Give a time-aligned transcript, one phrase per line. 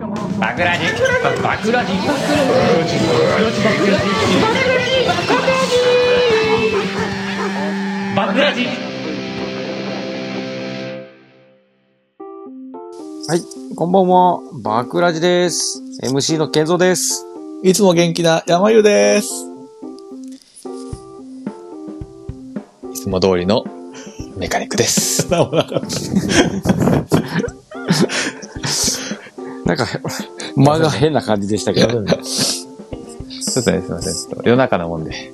[0.00, 0.08] バ
[0.54, 0.86] クラジ
[1.42, 1.92] バクラジ
[8.16, 8.66] バクラジ
[13.26, 13.42] はい、
[13.76, 15.80] こんばんは、バクラジです。
[16.02, 17.24] MC の健三です。
[17.62, 19.28] いつも元気な山湯です。
[22.92, 23.64] いつも通りの
[24.36, 25.28] メカニックです。
[29.64, 29.86] なんか、
[30.56, 31.88] 間が変な感じでしたけど。
[31.88, 34.14] ちょっとね、すいません。
[34.14, 35.12] ちょっと夜中なもんで。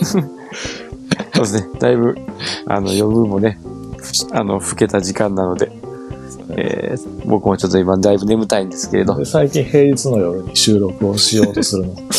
[0.00, 0.22] そう
[1.42, 2.16] ですね、だいぶ、
[2.66, 3.58] あの、夜分もね、
[4.32, 5.70] あの、更けた時間なので、
[6.56, 11.94] えー、僕もちょっと今だいぶ眠たいんですけれど、最近平日の夜に収録をしようとするの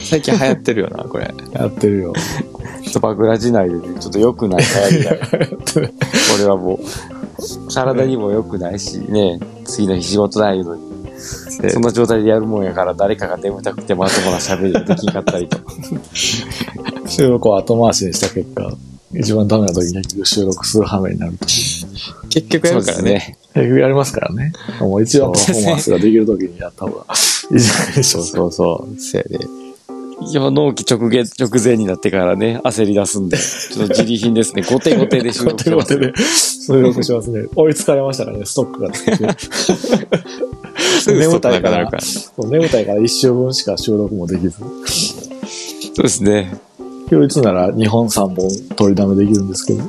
[0.00, 1.32] 最近流行ってるよな、これ。
[1.52, 2.12] やってるよ。
[2.82, 6.78] ちょっとバクラジ内でね、ちょっと良くない流行りだ これはもう、
[7.70, 10.82] 体にも良くないしね、次の日仕事ないのに、
[11.70, 15.58] そんな状態でやるもんやから誰かが眠たくてまともな喋りができんかったりと。
[17.06, 18.72] 収録を後回しにした結果、
[19.12, 21.46] 一番ダメな時に結局収録する羽目になると。
[22.28, 23.38] 結局やるからね。
[23.54, 24.52] 結局やりますからね。
[24.80, 27.04] もう一番パフォーマンスができる時にやった方が
[27.52, 29.00] いいじゃないでしょそううそうそう。
[29.00, 29.59] せやで。
[30.22, 34.62] いや、納期直前、直前になってからね、焦り出すんで、ちょっと自利品ですね。
[34.62, 35.50] 後手後手で収か。
[35.50, 35.88] 録してます。
[35.88, 37.48] 手ごてで収録しますね。
[37.56, 39.12] 追いつかれましたからね、ストックがついて。
[41.00, 42.48] すぐストップなくなるから。
[42.48, 44.58] 眠たいから一週分しか収録もできず。
[44.58, 44.66] そ
[46.00, 46.54] うですね。
[47.08, 48.36] 休日なら2本3本
[48.76, 49.82] 取りだめできるんですけど。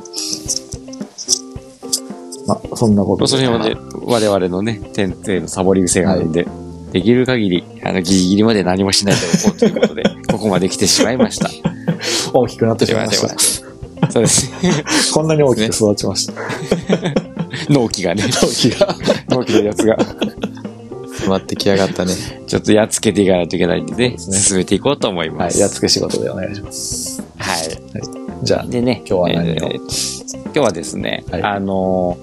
[2.46, 6.48] まあ、そんなことその辺はね、我々のね、天性のサボり癖があるんで、
[6.92, 10.02] できる限り、あの、ギリギリまで何もしないということで、
[10.42, 11.48] ここまで来てしまいました。
[12.34, 14.10] 大きくなってしまいましはた。。
[14.10, 14.84] そうですね。
[15.14, 16.32] こんなに大きく育ちました。
[17.70, 18.96] 納期がね、大きが。
[19.28, 22.12] 納期のやつが、詰まってきやがったね。
[22.48, 25.60] ちょっとやっつけていかないといけないんでね、進めていこうと思いはい、ます。
[25.60, 27.22] やっつけ仕事でお願いします。
[27.36, 27.78] はい。
[28.42, 29.52] じゃあ、でね、今日は何を？
[29.52, 32.18] えー今日はですね、はいあの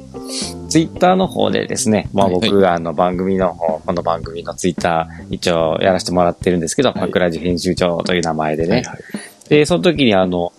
[0.69, 8.83] ツイッターの方でですね、まあはい僕があの番組の方、この番組のツイッター一応やらせてもらってるんですけど、はいパクラジ編集長という名前でね、
[9.49, 10.53] で、その時にあの、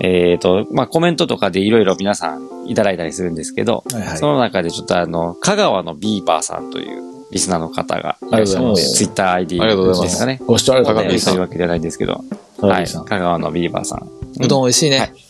[0.00, 7.02] えっ、と、まあコメントとかでいろいろ皆さんいただいたりするんですけど、はいはいその中でちょっとあの、香川のビーバーさんという
[7.32, 8.94] リスナーの方がいらっしゃいまありがとうございますす。
[8.98, 10.40] ツイッター ID ですかね。
[10.46, 11.24] ご視聴ありがとうございねます。
[11.24, 12.24] そういうわけじゃないんですけど、はい。
[12.58, 13.04] 高木さん。
[13.04, 14.08] 香川のビーバーさん。
[14.44, 14.98] うどん美味しいね。
[14.98, 15.25] はい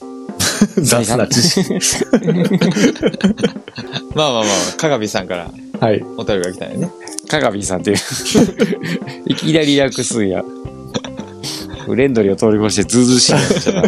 [0.82, 1.74] 雑な知識。
[4.14, 5.50] まあまあまあ、かがびさんから
[5.80, 6.02] はい。
[6.16, 6.90] お便りが来たんやね。
[7.28, 7.96] かがびさんっていう。
[9.26, 10.42] いきなり略すんや。
[11.86, 13.82] フレンドリーを通り越してずうずうしいなっちゃな。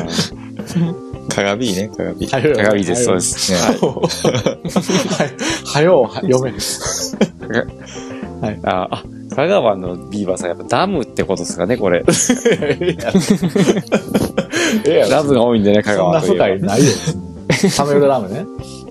[1.35, 2.27] かがびね、かがび。
[2.27, 3.21] はかがびです、そうで。
[3.21, 3.53] す。
[3.53, 3.75] ねは
[5.25, 5.31] い。
[5.65, 6.53] はよう、読め。
[8.65, 9.05] あ、あ、
[9.35, 12.05] 香川のビーバーさん、やっぱダムってことですかね、これ。
[14.85, 16.93] ろダムが多いんでね、香そんな川といえば深いないよ。
[17.77, 18.47] タメ浦ダムね。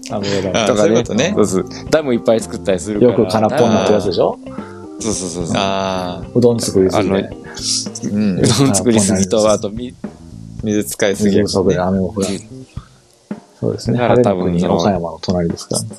[0.09, 0.88] タメ浦ダあとかね。
[0.88, 3.07] そういうことねそうダムいっぱい作ったりするム。
[3.07, 3.19] から。
[3.19, 4.39] よく空っぽになってるやつでしょ？
[4.99, 5.55] そうそうそうそう。
[5.57, 7.29] あうどん作りすぎあのて。
[7.29, 8.41] ーうんう。
[8.41, 9.93] どん作りすぎと、あと、み、
[10.63, 12.27] 水使いすぎ水や不足で雨も降ら。
[13.59, 13.99] そうですね。
[13.99, 15.89] だから多分岡山の隣ですからね。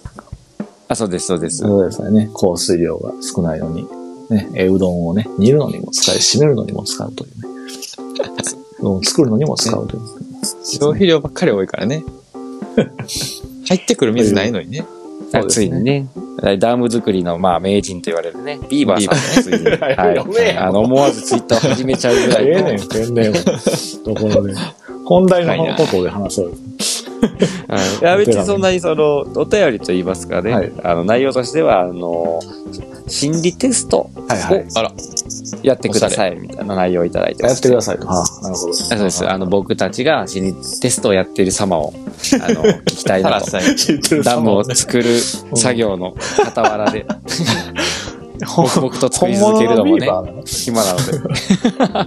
[0.89, 1.59] あ、そうです、そうです。
[1.59, 2.31] そうですね。
[2.33, 3.87] 降水量が少ないのに、
[4.31, 7.38] ね、えうどんをね、煮るのにも使い、締めるのにも使うという
[8.81, 10.03] を作るのにも使うという。
[10.65, 12.05] 消費量ばっかり多いからね。
[13.67, 14.87] 入ってくる水ないのにね。
[15.33, 16.07] あついにね、
[16.59, 20.57] ダム作りの、まあ、名人と言われるね、ビーバーさんがね、ついに、はい。
[20.57, 22.51] あの、思わずツイッターを始めちゃうぐらいの。
[22.51, 24.55] ええねん、天然のところで。
[25.05, 26.53] 本題のことで話そうよ。
[27.69, 28.01] はい。
[28.01, 30.73] いや、別にそんなにその、お便りと言いますかね、はい。
[30.83, 32.41] あの、内容としては、あの、
[33.09, 34.67] 心理テストをはいはい。
[34.75, 34.93] あら、
[35.63, 37.53] やってください、みたいな内容をいただいてます。
[37.53, 38.07] やってくださいと。
[38.07, 38.71] はあ、なるほど。
[38.73, 39.29] あそうです。
[39.29, 41.93] あの、僕たちが心理テストをやっている様を、
[42.43, 43.35] あの、 聞きたいなと。
[43.35, 43.77] 話したい。
[43.77, 46.15] 知ってるダムを作る作業の
[46.45, 47.07] 傍らで、
[48.41, 50.43] 黙々と作り続けるのもね本物のビーバーなの？
[50.45, 50.99] 暇なの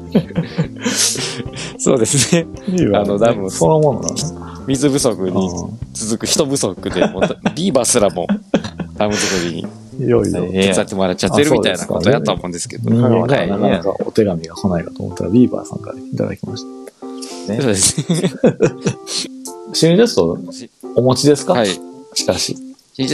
[0.02, 0.82] で。
[1.78, 2.46] そうですね。
[2.70, 4.16] ビーバーあのダムそのものなの
[4.68, 5.52] 水不足にう
[5.94, 7.24] 続く人不足で、もう
[7.56, 8.28] ビーバーすらも
[8.96, 10.46] ダム作りにんいよいよ。
[10.54, 12.90] ええ手伝ってもらっちゃってるみたいなことやと思うんですけど。
[12.90, 18.30] なかなかお手紙が来ないかと思ったら、ビーバーさんからいただきましそうですね。
[18.30, 19.74] た。
[19.74, 20.38] 心理テスト
[20.96, 21.54] お持ちですか？
[21.54, 21.68] はい。
[22.14, 22.56] しかし。
[22.98, 23.06] い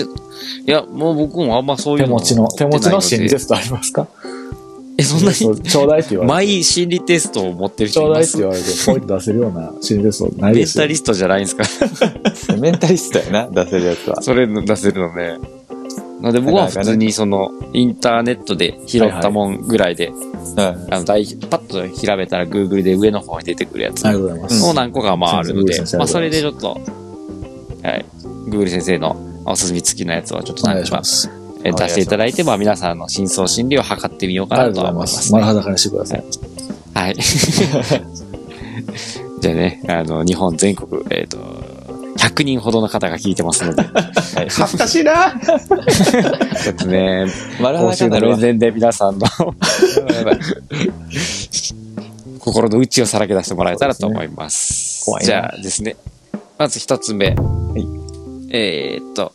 [0.66, 4.06] や、もう僕もあんまそういうの手持ちの、手持ちの心理テスストありますか？
[4.06, 4.12] ト。
[4.98, 5.36] え、そんなに？
[5.36, 6.34] ちょうだいって言われて。
[6.34, 10.84] マイ心理テストを持ってるちょうだいって人います言われて、ポイって出せるような心理テストないメンですよ。
[10.84, 11.64] タリストじゃないんですか？
[12.60, 14.22] メンタリストやな、出せるやつは。
[14.22, 15.38] それの出せるのね。
[16.22, 20.60] ので僕は普通にその、インターネットで拾ったもんぐらいで、うん。
[20.60, 24.64] あの、大パッと調べたら Google で上の方に出てくるやつありがとうございます。
[24.64, 26.76] もう何個かまああるのでまあそれでちょっと、は
[27.92, 28.06] い、
[28.50, 29.16] Google 先生の
[29.46, 31.30] おすすめ付きのやつをちょっとお願何個かいします。
[31.64, 35.34] え出していただいて、まあ皆さんの深層心理を測ってみようかなと思いますす。
[35.34, 36.24] 丸裸にしてください。
[36.94, 37.16] はい。
[39.40, 41.38] じゃあね、あの、日本全国、えっ、と、
[42.28, 43.84] 100人ほどの方が聞いてますので、
[44.50, 47.26] 恥ずかしいなちょっとね、
[47.62, 48.20] 丸公衆の。
[48.20, 49.26] 面前で皆さんの
[52.40, 55.06] 心の内をさらけ出してもらえたらと思います。
[55.06, 55.96] 怖いなじゃあですね、
[56.58, 57.36] まず一つ目。
[58.50, 59.32] えーっと、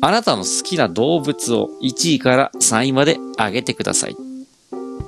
[0.00, 4.16] あなたの好きな動物を1位から3位まで上げてください。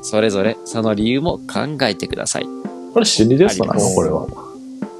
[0.03, 2.47] それぞれその理由も考えてください。
[2.93, 4.46] これ心理テストなのありますこれは。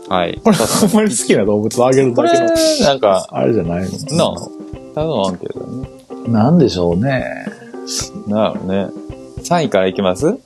[0.09, 0.41] はい。
[0.43, 2.49] これほんまに好きな動物をあげるだけの、、
[2.85, 4.17] なんか、あれじゃないの？
[4.17, 4.35] なあ、
[4.95, 5.89] 多分アンケートだね。
[6.29, 7.47] なんでしょうね。
[8.27, 8.89] なるほどね。
[9.43, 10.23] 3位からいきます？
[10.23, 10.39] ちょっ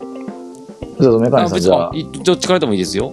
[0.98, 3.12] とメカニさんじゃあ、いどっちからでもいいですよ。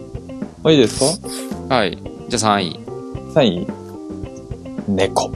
[0.63, 1.21] あいいです
[1.69, 1.75] か？
[1.75, 1.97] はい。
[2.27, 2.79] じゃあ3位。
[3.33, 3.67] ?3 位。
[4.88, 5.31] 猫。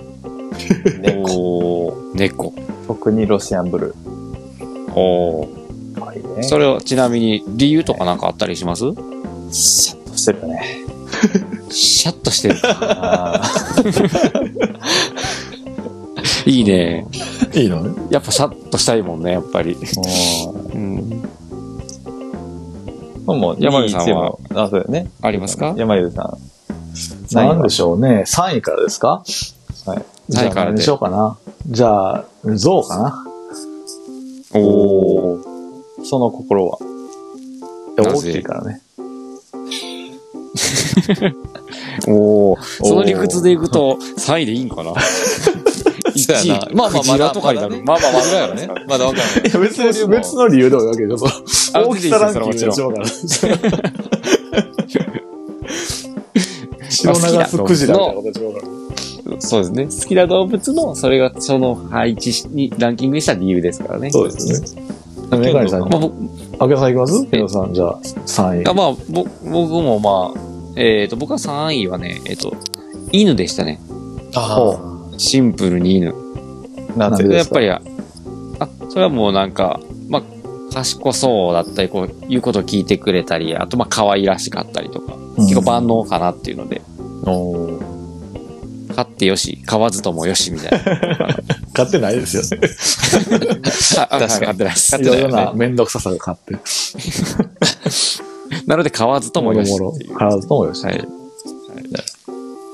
[1.02, 1.34] 猫。
[1.34, 2.54] おー、猫。
[2.88, 3.96] 特にロシアンブル
[4.96, 5.48] おー。
[5.96, 6.00] ー。
[6.00, 6.44] はいね。
[6.44, 8.84] それをちなみに理由とかなんかあったりします？
[9.52, 10.64] シャッとしてるよね。
[11.70, 12.60] シャッとしてる。
[12.64, 13.42] あ
[16.46, 17.06] いいね。
[17.54, 17.84] いいの？
[17.84, 18.08] ね。
[18.10, 19.76] やっぱシャッとしたいもんね、やっぱり。
[20.74, 21.24] うん。
[23.28, 25.12] う、もう、山口さんは？2位1位もあ、そうだよね。
[25.22, 25.74] ありますか？
[25.78, 26.38] 山口さん。
[27.34, 28.24] なんでしょうね。
[28.28, 29.24] 3位からですか？
[29.86, 30.06] はい。
[30.30, 31.38] じゃ3位からでしようかな？
[31.68, 32.26] じゃあ、
[32.56, 33.26] 象かな？
[34.54, 35.42] おー。
[36.02, 36.80] おその心は。
[37.98, 38.82] 大きいからね。
[42.08, 42.62] おー。
[42.84, 44.94] その理屈でいくと3位でいいんかな？
[46.14, 47.82] そうやな1位まあまあ、まだとかになる。
[47.84, 48.68] まあまあ、まだね。
[48.88, 49.50] まだわかんない。
[49.50, 51.28] いや、別に、別の理由でもいいわけでしょ。
[51.74, 53.06] 大きさランキングで一番から。
[56.90, 58.66] 白長スクジラみたいな形分かる。
[59.40, 59.86] そうですね。
[59.86, 64.12] 好きな動物の、それがその配置しに、ランキングにした理由ですからね。
[64.12, 64.82] そうですね。
[65.38, 66.02] メガネさん、まあ、
[66.78, 67.26] さんいきます？
[67.48, 68.68] さん、じゃあ、3位。
[68.68, 72.56] あまあ、ぼ僕もまあ、えっ、と、僕は3位はね、えっ、と、
[73.12, 73.80] 犬でしたね。
[74.36, 74.78] あ
[75.18, 76.14] シンプルに犬。
[76.96, 76.98] あ。
[76.98, 77.82] なぜなんでやっぱり、あ、
[78.90, 80.24] それはもうなんか、まあ、
[80.74, 86.82] 賢そうだったり、こう、言うことを聞いてくれたり、あとまあ、可愛らしかったりとか、うん結構万能かなっていうので、
[87.26, 88.02] おー
[88.94, 90.80] 飼ってよし、飼わずともよしみたいな。
[91.74, 92.68] 買ってないですよ ね。
[93.98, 95.02] ああ確かに飼ってないです。
[95.02, 96.56] いろいろなめんどくささが買って。
[98.68, 99.72] なので、飼わずともよし。
[100.16, 100.84] 買わずともよし。
[100.86, 101.08] はい。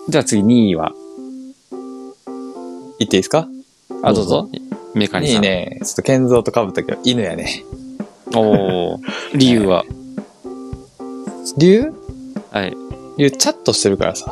[0.10, 0.94] じゃあ次2位は、
[3.00, 3.48] 言っていいですか？
[4.04, 4.50] あ、どうぞ。
[4.94, 5.38] メカニいさん。
[5.40, 5.80] いね。
[5.84, 7.64] ちょっと健三と被ったけど、犬やね。
[8.36, 9.00] おー
[9.36, 9.86] 理由は、
[11.58, 11.94] 理由？
[12.52, 12.72] はい。
[13.18, 14.32] 理由、チャッとしてるからさ。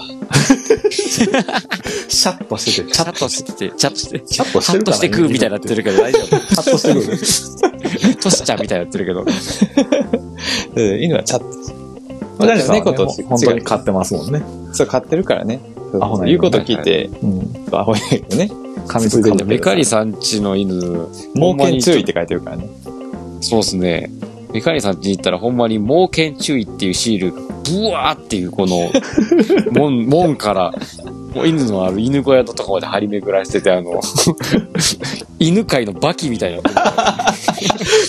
[2.10, 6.28] シャッとしてて、チャッとしてて、チャッとして、チャッとしてるからして食うみたいになってるけど大丈夫？
[6.28, 8.16] チャッとしてる。
[8.18, 9.26] トシちゃんみたいになってるけど。
[10.76, 11.80] うん犬はチャッとしてる。
[12.38, 14.42] まあ、猫と本当に買ってますもんね。
[14.74, 15.60] そう、飼ってるからね。
[15.92, 17.66] そうアホな犬ね言うこと聞いて、うん。
[17.72, 18.50] アホやけどね。
[18.88, 19.46] 噛みついてる。
[19.46, 22.70] メカリさんちの犬、猛犬注意って書いてるからね。
[23.42, 24.12] そうっすね。
[24.54, 27.42] メカニさんちに行ったらほんまに猛犬注意っていうシールが
[27.72, 28.92] ブワーっていうこの
[29.72, 30.74] 門、門から、
[31.34, 34.02] もう犬のある犬小屋のとこまで張り巡らしてて、あの、
[35.40, 36.72] 犬界のバキみたいにな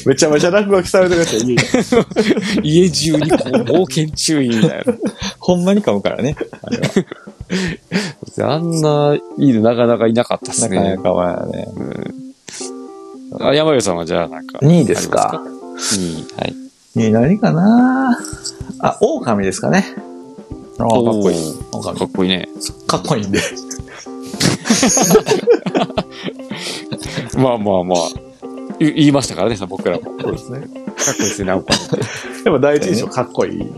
[0.06, 2.04] めちゃめちゃ落書きされてるやつや
[2.62, 4.84] 家 家中にこう猛犬注意みたい
[5.38, 6.36] ほんまに噛むからね。
[8.36, 8.52] な。
[8.52, 11.02] あんな犬なかなかいなかったっすねなかな。
[11.02, 11.66] かはね。
[13.40, 14.58] あ、山よさんはじゃあなんか。
[14.60, 15.42] 2位ですか
[15.76, 16.40] ?2 位。
[16.40, 16.65] はい。
[16.96, 18.18] に何かな
[18.80, 19.84] あ、狼ですかね。
[20.78, 21.38] ああ、かっこいい。
[21.38, 21.40] い。
[21.72, 22.48] 狼かっこいいね。
[22.86, 23.40] かっこいいんで。
[27.36, 27.98] まあまあまあ。
[28.78, 30.02] 言言いましたからね、さ僕らも。
[30.02, 30.60] かっそうですね。
[30.60, 31.74] こいいですね、なんか。
[32.44, 33.74] でも第一印象かっこいいんでね。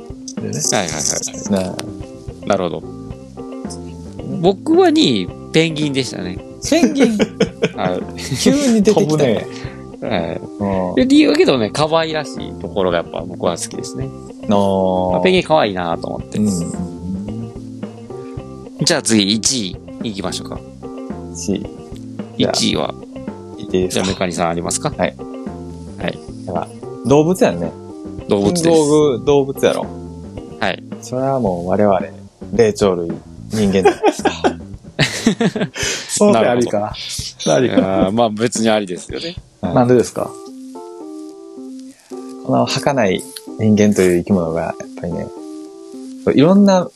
[0.72, 1.66] はいはいはい。
[1.66, 1.76] なあ
[2.46, 2.82] なるほど。
[4.40, 6.38] 僕は2位、ペンギンでしたね。
[6.68, 7.18] ペンギン、
[7.76, 8.00] は
[8.42, 9.00] 急に出てきた。
[9.00, 9.46] 飛ぶね。
[10.02, 10.04] い。
[10.06, 10.36] はい。
[10.36, 10.94] うん。
[10.94, 14.08] で理由はけどね、可愛らしいところがやっぱ僕は好きですね。
[14.48, 16.38] のペンギン可愛いなと思って。
[16.38, 16.46] うん。
[18.84, 20.60] じゃあ次、1位、行きましょうか。
[21.34, 21.66] し、
[22.36, 22.94] じゃあ1位は、
[23.58, 24.04] 言っていいですか？
[24.04, 24.92] じゃあメカニさんありますか？
[27.06, 27.72] 動物やんね。
[28.28, 28.64] 動物です。
[28.64, 28.84] 動
[29.18, 29.86] 物、動物やろ。
[30.60, 30.82] はい。
[31.00, 32.00] それはもう我々、
[32.54, 33.10] 霊長類、
[33.50, 34.30] 人間じゃないですか。
[36.08, 36.92] その手ありか。
[37.48, 38.10] ありか。
[38.12, 39.36] まあ別にありですよね。
[39.62, 40.30] なんでですか？
[42.46, 43.22] この儚い
[43.58, 45.26] 人間という生き物が、やっぱりね、
[46.34, 46.88] いろんな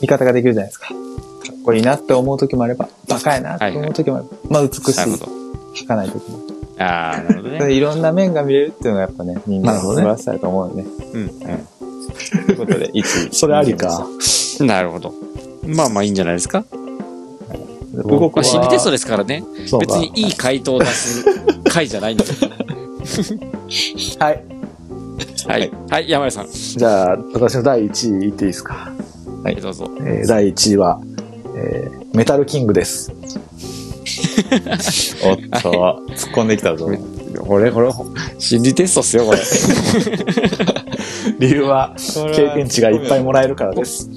[0.00, 0.88] 見方ができるじゃないですか。
[0.88, 5.28] かっこいいなって思う時もあれば、バカやなって思う時もあれば、まあ美しい、なるほど。
[5.74, 6.40] 儚い時も。
[6.78, 7.72] ああ、なるほどね。
[7.74, 10.84] いろんな面が見れるっていうのがやっぱね、人間の素晴らしさだと思うよね。
[11.12, 11.28] うん。
[11.28, 13.34] ということで、1位。
[13.34, 14.06] それありか？
[14.60, 15.12] なるほど。
[15.66, 16.64] まあまあいいんじゃないですか？
[18.04, 19.44] 僕まあ、心理テストですからね。
[19.78, 21.24] 別にいい回答を出す
[21.72, 22.50] 回じゃないんですよ。
[24.18, 24.44] はい。
[25.48, 25.70] はい。
[25.90, 26.46] はい、山根さん。
[26.50, 28.92] じゃあ、私の第1位言っていいですか？
[29.44, 29.90] はい、どうぞ。
[30.00, 31.00] えー第1位は、
[31.56, 33.10] えーメタルキングです。
[35.24, 36.86] おっと、突っ込んできたぞ。
[37.38, 37.90] これ、これ、
[38.38, 39.38] 心理テストっすよ、これ。
[41.40, 41.94] 理由は、
[42.34, 44.10] 経験値がいっぱいもらえるからです。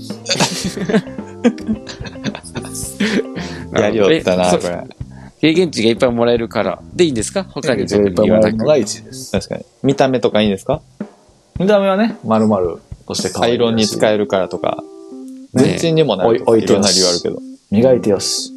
[3.74, 4.84] やりよったな、えこれ。
[5.46, 6.82] 経験値がいっぱいもらえるから。
[6.96, 7.44] でいいんですか？
[7.44, 8.80] 他に経験値がいっぱいもらえるのがく。
[8.80, 9.32] 1位です。
[9.32, 9.66] 確かに。
[9.84, 10.82] 見た目とかいいんですか？
[11.60, 14.78] 見た目はね、丸々として可愛いアイロンに使ええるからとか、
[15.54, 17.40] ね全身にもなるといろんな理由あるけど。
[17.72, 18.52] 磨いてよし。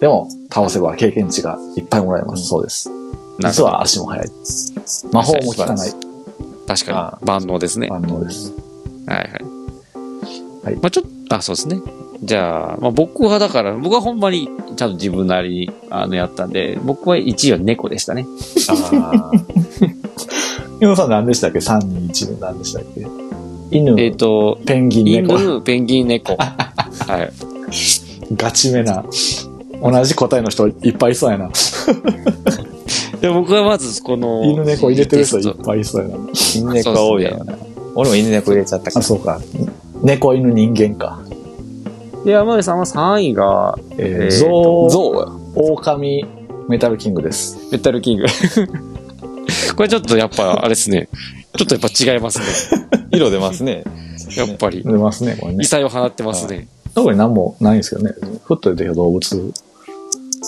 [0.00, 2.44] でも、倒せば経験値がいっぱいもらえます。
[2.46, 2.90] そうです。
[3.38, 4.28] 実は足も速い。
[5.12, 5.90] 魔法も効かない
[6.66, 7.26] 確あかに。
[7.26, 7.88] 万能ですね。
[7.88, 8.52] 万能です。
[9.06, 9.28] はいはい。
[10.64, 11.80] はいまあちょっと、あ、そうですね。
[12.22, 18.26] じゃあ、まあ僕はだから、僕はほんまにちゃんと自分なりに、あの、やったんで、僕は1位は猫でしたね。
[19.00, 19.30] あ
[20.80, 23.06] 伊野さん何でしたっけ ?3 人1の何でしたっけ？
[23.70, 25.38] 犬、えっ、と、ペンギン猫。
[25.38, 26.36] 犬、ペンギン、猫。
[26.36, 27.32] はい。
[28.36, 29.04] ガチめな。
[29.82, 31.50] 同じ答えの人いっぱいいそうやな。
[33.20, 36.16] で僕はまず、この、犬猫入れてる人いっぱいいそうやな。
[36.54, 37.54] 犬猫が多いやろな。
[37.94, 39.02] 俺も犬猫入れちゃったかあ、ら。
[39.02, 39.40] そうか。
[40.02, 41.20] 猫犬人間か。
[42.24, 45.10] で、山根さんは3位が、えー、えーゾウ、ゾ
[45.56, 46.26] ウ、狼、
[46.68, 47.58] メタルキングです。
[47.72, 48.26] メタルキング。
[49.76, 51.08] これちょっとやっぱ、あれですね。
[51.56, 52.44] ちょっとやっぱ違いますね。
[53.10, 53.84] 色出ますね。
[54.36, 54.82] やっぱり。
[54.82, 55.64] 出ますね、これね異。
[55.66, 56.68] 彩を放ってますね。
[56.94, 58.14] 特に何もないんですけどね。
[58.44, 59.52] ふっと出てきた動物。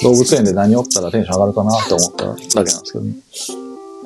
[0.02, 3.14] 動物園で何おったらテンション上がるかなって思っただけなんですけどね。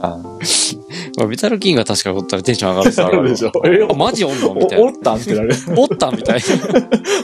[0.00, 0.19] あ
[1.17, 3.05] まあ、メタルキングが確かおったらテンション上がるさ。
[3.07, 4.85] 上がるでしょえあマジおんのみたいな。
[4.85, 5.17] おおったん？
[5.17, 5.55] ってなる。
[5.76, 6.45] おったみたいな。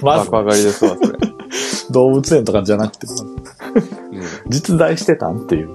[0.02, 1.18] ま ず爆上がりですわ、それ。
[1.90, 3.42] 動物園とかじゃなくて、うん
[4.48, 5.70] 実在してたんっていう。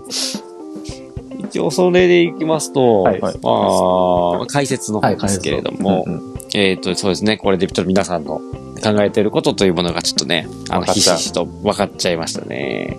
[1.40, 8.40] 一応それでいきますと、はいまあ、解説の方ですけれども、うんえっ、と、そうですね、これでちょっと皆さんの
[8.82, 12.98] 考えていることというものがちょっとね、あの、ひしひしと分かっちゃいましたね。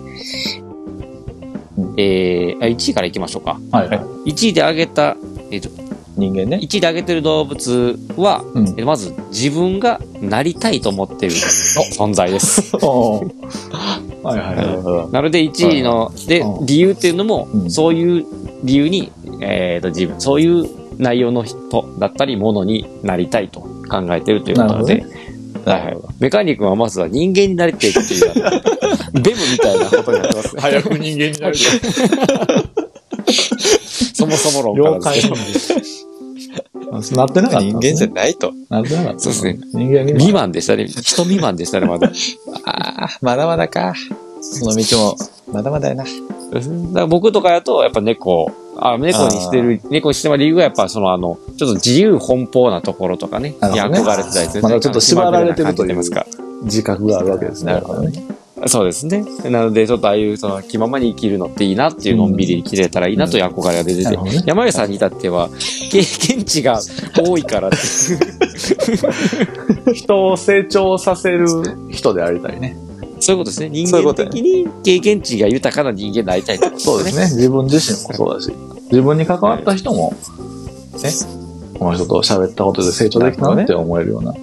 [1.79, 3.59] うんえー、あ1位からいきましょうか。
[3.71, 3.99] はいはい。
[4.31, 5.15] 1位で挙げた、
[5.51, 5.69] えっ、と、
[6.17, 6.59] 人間ね。
[6.61, 12.75] 1位で挙げてる動物は、うんえーまず自分がなりたいと思っている存在です。
[12.81, 15.13] おーはいはいはい。
[15.13, 18.25] なので1位の、でう、ん理由っていうのも、うんそういう
[18.63, 20.67] 理由に、えっ、と、自分、そういう
[20.97, 25.05] 内容の人だったり、ものになりたいと考えているということで、
[25.65, 25.97] はいはい。
[26.19, 28.33] メカニックはまずは人間になりたいっていう、
[29.13, 30.61] ベムみたいなことになってますね。
[30.61, 31.55] 早く人間になる。
[34.13, 37.17] そもそも論から了解ですね。
[37.17, 38.51] なってなかった人間じゃないと。
[38.69, 39.19] なってなかった。
[39.19, 39.59] そうですね。
[39.73, 40.87] 人間に未満でしたね。
[40.87, 42.11] 人未満でしたね、まだ。
[42.65, 43.93] ああ、まだまだか。
[44.41, 45.17] その道も、
[45.51, 46.03] まだまだやな。
[46.03, 54.63] だから僕とかやと、やっぱ猫、あ猫にしてる、猫にしても理由はやっぱそのあの、ちょっと自由奔放なところとかね、に憧れてたりする。
[54.63, 56.25] まだちょっと縛られてるという感じますか。
[56.63, 57.73] 自覚があるわけですね。
[57.73, 58.23] なるほどね。
[58.67, 59.23] そうですね。
[59.45, 65.49] なので、ちょっとああいう、その、気ままに生きるのっていいなっていうのんびり生きれたらいいなという憧れが出ててなるほどね、山根さんに至っては、
[65.91, 66.81] 経験値が
[67.17, 67.79] 多いからってい
[69.91, 71.47] う人を成長させる
[71.89, 72.77] 人でありたいね。
[73.19, 73.69] そういうことですね。
[73.69, 77.23] 人間的に経験値が豊かな人間になりたいってことそうですね。
[77.25, 78.51] 自分自身もそうだし、
[78.91, 80.13] 自分に関わった人も、
[81.03, 81.11] ね、
[81.77, 84.33] この人と喋ったことで成長できたなって思えるような、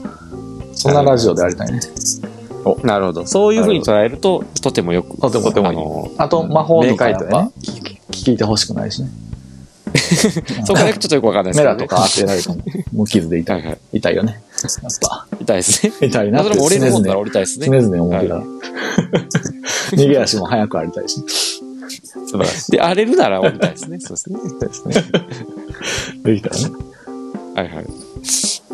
[0.75, 1.80] そんなラジオでありたいね。
[2.66, 3.26] おなるほど。
[3.26, 5.16] そういうふうに捉えると、とてもよく。
[5.20, 9.08] とてもとてもいいあのあと、魔法とかやっぱ明快とね、聞いてほしくないしね。
[10.66, 11.76] そこだけちょっとよくわかんないですけど、ね。
[11.76, 12.56] メラとか当てられても、
[12.92, 13.78] 無傷で痛はいい、はい。
[13.92, 14.42] 痛いよね。
[14.82, 15.92] やっぱ、痛いですね。
[16.02, 17.66] 痛いなってそれも俺の方から常々降りたいですね。
[17.66, 18.35] 常々思ってた。
[19.96, 21.23] 逃げ足も早くありたいし、
[22.26, 22.73] 素晴らしい。
[22.73, 24.00] で、荒れるなら降りたいですね。
[24.00, 24.94] そうですね。
[26.25, 26.75] できたらね。
[27.54, 27.87] はいはい。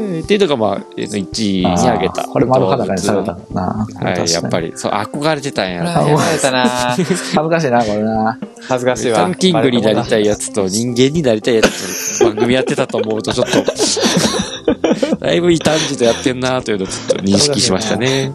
[0.03, 2.25] えーっていうのが、まあ、えーと1位に挙げた。
[2.25, 3.87] これ丸裸にされたな。
[4.01, 4.63] はい、やっぱり。
[4.63, 6.01] り、そう、憧れてたんやな。
[6.01, 7.15] あやられたな恥ず
[7.49, 8.39] かしいな、これな。
[8.61, 9.17] 恥ずかしいわ。
[9.19, 18.33] タンキングになりたいやつと人間になりたいやつと番組やってたと思うとちょっと、だいぶ異端児とやってんなというのをちょっと認識しましたね。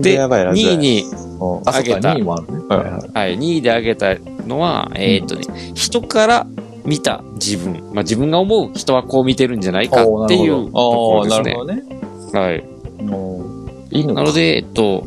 [0.00, 2.64] で、やばいラジオ2位に上げた2位もあるね。
[2.68, 4.14] はいはいはい、2位で挙げた
[4.46, 6.46] のは、えーっとね、人から
[6.84, 7.74] 見た自分。
[7.92, 11.44] まあ自分が思う人はこう見てるんじゃないかっていうとこああ、ろですね。
[11.44, 11.82] なるほどね。
[12.32, 12.64] はい。
[13.90, 15.04] 犬かなので、えっと、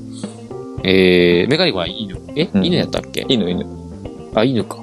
[0.83, 2.17] えー、メカニコは犬。
[2.35, 3.25] え、うん犬やったっけ？
[3.27, 3.65] 犬、犬。
[4.35, 4.77] あ、犬か。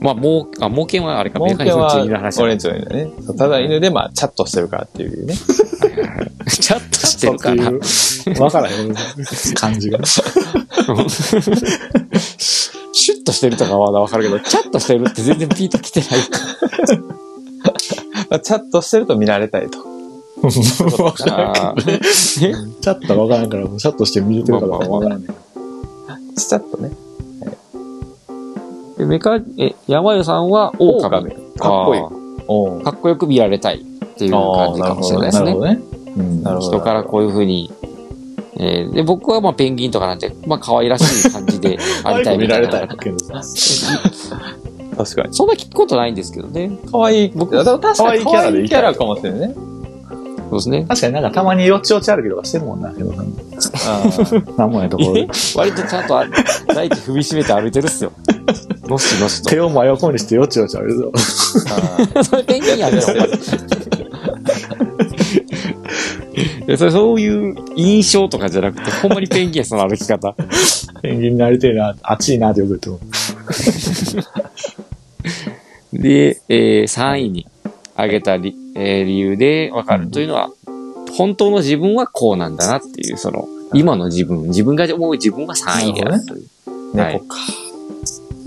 [0.00, 3.08] まあ、もう、あ、猛犬はあれか、メカニコはの犬の話だ俺んちの犬だね。
[3.38, 5.34] ただ犬で、まあ、チャットしてるからっていうね。
[6.46, 7.70] チャットしてるかな？
[7.70, 8.94] っていうわからへん
[9.54, 9.98] 感じが。
[10.04, 10.20] シ
[13.12, 16.10] ュッとしてるとかはまだわかるけど、チャットしてるって全然ピーと来てない。
[18.30, 19.78] ま あチャットしてると見られたいと。
[20.42, 25.28] あー チャットがわからんから、チャットして見れてるかどうかわからんねん。
[26.36, 26.90] チャットね。
[28.98, 31.06] でメカ、え、山湯さんは狼。
[31.06, 32.08] 狼かっこいいあ
[32.46, 35.60] おーかっこよく見られたいっていう感じかもしれないですねなるほ。
[35.60, 35.80] どね。
[36.60, 37.72] 人からこういうふうに。
[38.56, 42.66] えーで、僕はまあペンギンとかなんて、まあ可愛らしい感じで ありたいみたいな。
[42.66, 43.42] 見られたいけどさ。
[44.96, 45.34] 確かに。
[45.34, 46.70] そんな聞くことないんですけどね。
[46.90, 47.32] 可愛い。
[47.34, 49.54] 僕、でも確かに可愛いキャラでいたい可愛いキャラかもしれないね。
[50.50, 50.84] そうですね。
[50.88, 53.26] 確かになんかたまによちよち歩きとかしてるもんな、けどさん。
[53.86, 54.02] あ
[54.56, 55.28] なんもないところで。
[55.56, 56.26] 割とちゃんとあ
[56.68, 58.12] 大地踏みしめて歩いてるっすよ。
[58.84, 59.50] のしのしと。
[59.50, 61.10] 手を真横にしてよちよち歩いてる。
[62.16, 63.00] あそれペンギンやんよ。
[66.66, 70.34] いやそれそういう印象とかじゃなくて、ほんまにペンギンや、その歩き方。
[71.02, 73.00] ペンギンになりてえな、熱いなってよく言っても。
[75.92, 77.46] で、えー、3位に
[77.94, 80.50] 挙げた理,、えー理由でわかるというのは、
[81.16, 86.40] 本当の自分はこうなんだなっていう、その、今の自分、自分が思う自分は3位であるという。
[86.40, 86.44] はい
[86.94, 87.36] 猫か。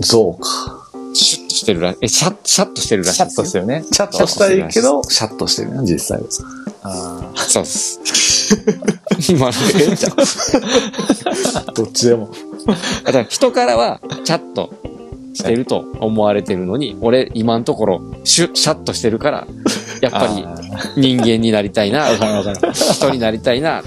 [0.00, 0.88] 象か。
[1.14, 3.44] シュッとしてるら、え、シャッ、シャッとしてるらしチャッいですよ。
[3.44, 3.84] トしてるね。
[3.90, 6.24] チャッとしたいけど、シャッとしてるね、実際は。
[6.88, 8.00] あそうです。
[9.30, 9.84] 今のえ？
[9.84, 12.30] えんちゃうどっちでも。
[13.04, 14.74] だから人からは、チャッと
[15.34, 19.46] してると思われてるのに、俺、今のところ、シュッ、シャッとしてるから、
[20.00, 20.46] やっぱり
[21.00, 22.06] 人間になりたいな。
[22.14, 23.84] 人になりたいな、っ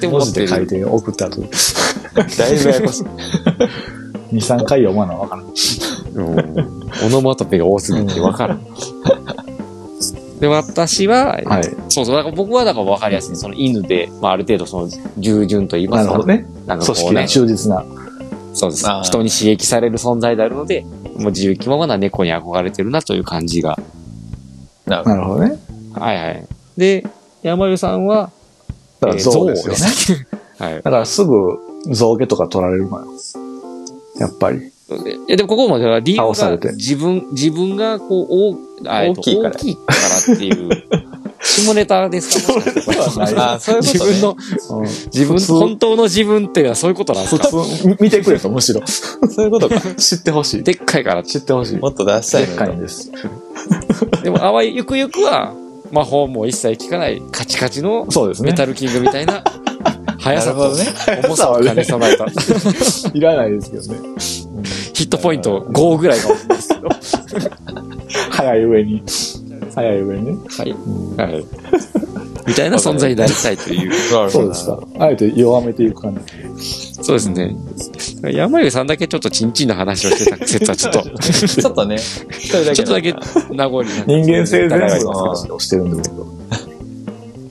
[0.00, 0.46] て思文ってる。
[0.46, 3.04] 字で書いて送った後、だいぶややこしい。
[4.34, 5.46] 2、3回読まなわからん
[6.16, 8.66] オノマトペが多すぎてわからん。
[10.44, 11.64] で、私は、はい。
[11.88, 13.36] そうそう、だから僕はだから分かりやすい。
[13.36, 16.12] その犬で、まあある程度その従順と言いますか。
[16.12, 16.46] なるほどね。
[16.66, 17.82] なんか組織のこうね、忠実な。
[18.52, 23.78] そうです人に刺激される存在であるので、もう自由気ままな猫に憧れてるなという感じが。
[24.84, 25.58] なるほどね。
[25.94, 26.46] はいはい。
[26.76, 27.06] で、
[27.42, 28.30] 山湯さんは、
[29.00, 29.80] だから象ですよね。
[29.80, 30.26] ね。
[30.60, 30.74] はい。
[30.74, 31.58] だからすぐ
[31.90, 33.06] 象牙とか取られるのよ。
[34.18, 34.73] やっぱり。
[34.86, 39.82] いやでもここまでは理由されて自分、自分がこう、大あえっと大きいから大きいか
[40.28, 40.68] らっていう、
[41.40, 48.82] 下ネタですかもしかしてこれないあーそういうことね自分の、うん自分普通本当の自分っていうのはそういうことなんです普か通、み見てくれと、むしろ。
[48.86, 49.80] そういうことか。
[49.94, 50.62] 知ってほしい。
[50.62, 51.22] でっかいから。
[51.22, 51.76] 知ってほしい。
[51.78, 52.68] もっと出したいでっのに。
[52.68, 53.10] かいんです。
[54.22, 55.54] でも、あわゆくゆくは、
[55.90, 58.50] 魔法も一切効かないカチカチのそうですね。
[58.50, 59.44] メタルキングみたいな、
[60.18, 61.22] 速さとなるほどね。
[61.24, 62.26] 重さを兼ね備えた。
[63.12, 64.53] いらないですけどね。
[64.94, 66.88] ヒットポイント5ぐらいが多いんですけど。
[68.30, 69.02] 早い上に。
[69.74, 70.32] 早い上にね。
[70.48, 70.72] はい。
[71.32, 71.44] はい。
[72.46, 73.92] みたいな存在になりたいという。
[74.30, 74.78] そうですか。
[74.98, 76.94] あえて弱めていく感じ。
[77.02, 77.56] そうですね。
[78.22, 81.98] 山湯さんだけちょっとチンチンの話をしてた説はちょっと、 ちょっとね。
[81.98, 83.14] ちょっとだけ
[83.50, 86.26] 名残になって人間性全部の話をしてるんで、僕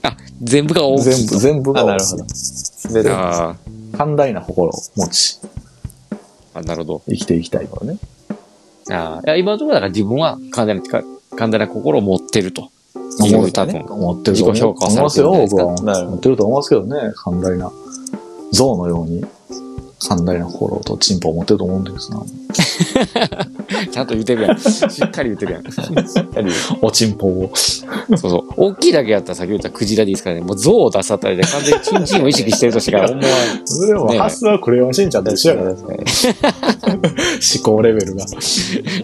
[0.02, 1.04] あ、全部が大きい。
[1.04, 2.24] 全部、全部があ、なるほど。
[2.88, 3.10] 滑る。
[3.12, 3.56] あ
[3.96, 5.53] 寛大な心を持ち、ー
[6.54, 7.02] あ、なるほど。
[7.08, 7.98] 生きていきたいからね。
[8.90, 10.82] あーいや今のところだから自分は完全な、
[11.36, 12.70] 完全な心を持ってると。
[13.24, 13.84] いう多分。
[13.88, 16.04] 思ってると思自己評価を思いますよ、僕は。
[16.06, 17.70] 持ってると思いますけどね、寛大な。
[18.52, 19.24] 象のように、
[20.08, 22.22] 寛大な心とチンポを持ってると思うんですな。
[23.90, 24.58] ちゃんと言ってるやん。
[24.58, 25.64] しっかり言ってるやん。
[26.82, 27.50] おチンポを。
[27.54, 28.42] そうそう。
[28.56, 30.42] 大きいだけやったら先ほど言ったクジラでいいですからね。
[30.42, 33.30] もう象を出すあたりで完全にチンチンを意識してるとしか思わない。
[33.64, 35.76] それでもね発想はクレヨンしんちゃんと一緒やから、 思
[37.62, 38.24] 考レベルが。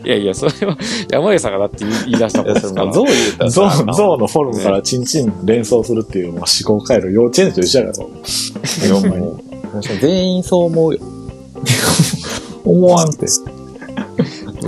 [0.05, 0.77] いやいや、それは
[1.11, 2.93] 山家さんがだって言い出したことですから。
[2.93, 6.47] 象言うたら象のフォルムからチンチン連想するっていう、もう思
[6.79, 9.50] 考回路、幼稚園児と一緒やから。
[10.00, 11.00] 全員そう思うよ。
[12.64, 13.26] 思わんって。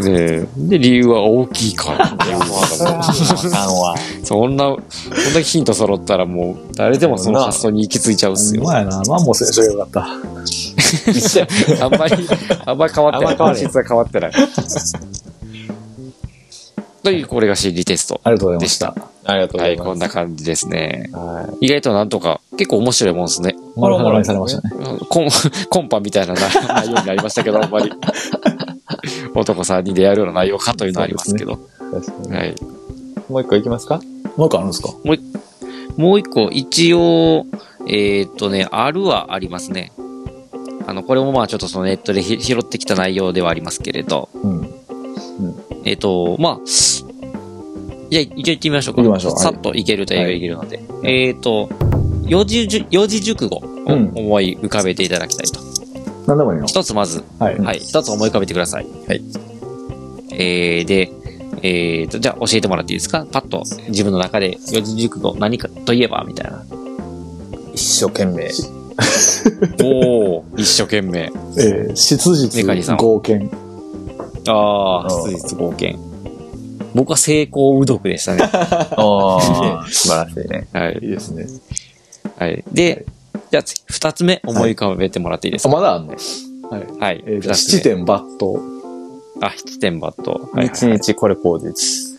[0.01, 2.27] で、で、理由は大きいから。
[2.27, 3.95] いや、もうあかんわ。
[4.25, 4.85] そんな、こんだ
[5.35, 8.63] けヒント揃ったらもう、誰でもその発想に行き着いちゃうっすよ。
[8.63, 9.03] うまいな。
[9.07, 11.11] マンモ選手がよかった。
[11.11, 11.47] 一緒や。
[11.83, 12.29] あんまり、
[12.65, 13.35] あんまり変わってない。
[13.35, 14.33] あんま変質は変わってない。
[17.03, 18.21] という、これが心理テスト。
[18.25, 19.12] ありがとうございました。
[19.25, 19.89] ありがとうごはい、ざいます。
[19.89, 21.11] こんな感じですね。
[21.13, 23.55] は意外となんとか結構面白いもんですね。
[23.77, 24.75] 丸裸にされましたね。
[25.09, 25.29] コン、
[25.71, 27.93] コンパみたいな内 内容になりましたけど、あんまり。
[29.35, 31.59] 男さんに出会えるような内容かというのはありますけど。
[31.93, 32.55] 確かにはい。
[33.29, 34.01] もう一個いきますか？
[34.37, 34.91] もう一個あるんですか？
[35.97, 37.47] もう一個、一応、
[37.87, 39.93] えーっとね、あるはありますね。
[40.87, 44.69] あの、これもまあちょっとそのネットでひ拾ってきた内容ではありますけれど、うん。
[45.85, 46.59] えーっと、まあ、
[48.13, 49.01] じゃあ一応行ってみましょうか。
[49.03, 50.83] 行きましょうはいさっといけるといけるので。
[51.03, 51.71] えーっと、
[52.27, 55.61] 四字熟四字熟語をうん思い浮かべていただきたいと。
[56.27, 57.59] 何でもいいの一つまず、はい。
[57.59, 58.87] はい、一つ思い浮かべてください。
[59.09, 59.23] はい。
[60.33, 61.11] えー、で、
[61.63, 63.25] えーと、じゃあ教えてもらっていいですか？
[63.33, 66.63] パッと自分の中で四字熟語何かといえばみたいな。
[67.73, 68.51] 一生懸命。
[69.83, 71.33] おお一生懸命。
[71.57, 72.67] えー、質実
[72.99, 73.51] 合憲。
[74.49, 76.12] ああ、うん質実合憲。
[76.95, 78.43] 僕は成功うどくでしたね。
[78.53, 80.67] ああ、素晴らしいね。
[80.73, 80.99] はい。
[81.03, 81.47] いいですね。
[82.39, 82.65] はい。
[82.73, 83.07] で、
[83.51, 86.17] じゃあ次、二つ目思い浮かべてもらっていいですあ、か、まだあんね。
[86.71, 86.87] はい。
[86.99, 87.25] はい。
[87.27, 88.27] えー、七点抜刀。
[89.41, 90.39] あ、七点抜刀。
[90.53, 92.13] はい、一日これ口実。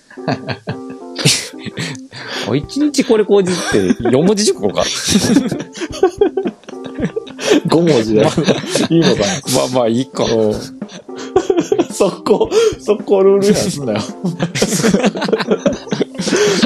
[2.48, 4.84] お一日これ口実って四文字熟語か？
[7.70, 8.22] 五文字で。
[8.90, 9.22] いいのか
[9.56, 10.26] まあまあいいか。
[11.56, 11.86] な。
[11.94, 14.00] 速攻、速攻ルール違反すんなよ。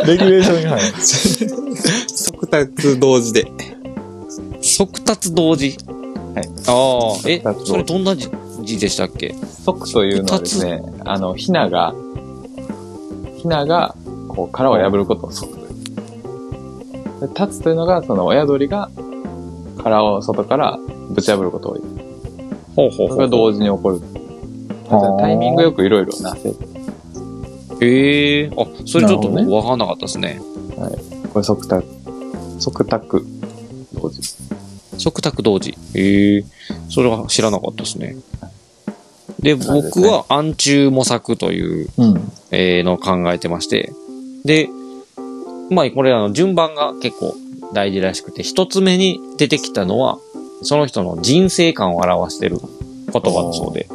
[0.05, 0.83] レギュレーション違反や。
[2.15, 3.51] 即達同時で。
[4.61, 5.77] 速達同時？
[6.35, 6.49] はい。
[6.67, 8.29] ああ、えそれどんな字
[8.63, 9.35] 字でしたっけ？
[9.65, 11.93] 即というのはですね、あの、ヒナが、
[13.37, 13.95] ヒナが、
[14.29, 15.67] こう、殻を破ることを即という。
[17.21, 18.89] で立つというのが、その親鳥が、
[19.83, 20.77] 殻を外から
[21.09, 21.85] ぶち破ることを言う。
[22.75, 24.01] ほうほうそれが同時に起こる。
[25.19, 26.55] タイミングよくいろいろなせる。
[27.81, 30.41] ええあ、それちょっと僕わかんなかったですね。
[31.33, 31.87] これ即達、
[32.59, 33.25] 即卓
[33.93, 34.21] 同時。
[34.97, 35.77] 即卓同時。
[35.93, 36.45] ええ
[36.89, 38.15] それは知らなかったですね。
[39.39, 42.31] で、僕は暗中模索という、うん。
[42.51, 43.91] えーのを考えてまして。
[44.45, 44.69] で、
[45.69, 47.35] まあ、これあの、順番が結構
[47.73, 50.17] 大事らしくて、一つ目に出てきたのは、
[50.63, 53.87] その人の人生観を表してる言葉だそうで。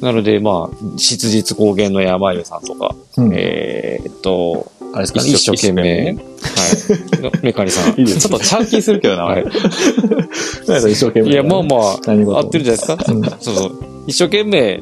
[0.00, 5.20] なので、まあ、質実高原の山湯さんとか、うんえーっと、あれですか？
[5.20, 6.12] 一生懸命。
[6.12, 7.32] 一はい。
[7.42, 7.94] メカニさん。
[8.00, 9.50] いいですちょっとちゃう気するけどな、はいな
[10.78, 11.30] んか一生懸命。
[11.30, 11.80] いや、まあまあ、
[12.38, 12.96] 合ってるじゃないですか。
[13.08, 13.72] うんそうそう。
[14.06, 14.80] 一生懸命、